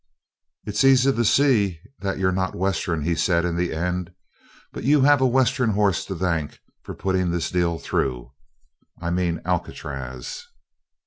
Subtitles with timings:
[0.65, 4.11] "It's easy to see that you're not Western," he said in the end,
[4.73, 8.31] "but you have a Western horse to thank for putting this deal through
[8.99, 10.47] I mean Alcatraz."